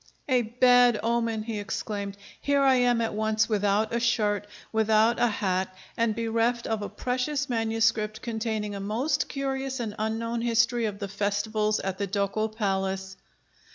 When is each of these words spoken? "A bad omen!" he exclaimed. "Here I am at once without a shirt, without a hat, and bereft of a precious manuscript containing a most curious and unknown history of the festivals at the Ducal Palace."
"A 0.27 0.41
bad 0.41 0.99
omen!" 1.03 1.43
he 1.43 1.59
exclaimed. 1.59 2.17
"Here 2.41 2.63
I 2.63 2.73
am 2.73 3.01
at 3.01 3.13
once 3.13 3.47
without 3.47 3.93
a 3.93 3.99
shirt, 3.99 4.47
without 4.71 5.19
a 5.19 5.27
hat, 5.27 5.75
and 5.95 6.15
bereft 6.15 6.65
of 6.65 6.81
a 6.81 6.89
precious 6.89 7.47
manuscript 7.47 8.23
containing 8.23 8.73
a 8.73 8.79
most 8.79 9.29
curious 9.29 9.79
and 9.79 9.93
unknown 9.99 10.41
history 10.41 10.85
of 10.85 10.97
the 10.97 11.07
festivals 11.07 11.79
at 11.81 11.99
the 11.99 12.07
Ducal 12.07 12.49
Palace." 12.49 13.15